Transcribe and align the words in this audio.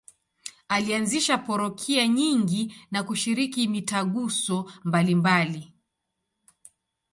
Alianzisha 0.69 1.37
parokia 1.37 2.07
nyingi 2.07 2.75
na 2.91 3.03
kushiriki 3.03 3.67
mitaguso 3.67 4.71
mbalimbali. 4.83 5.73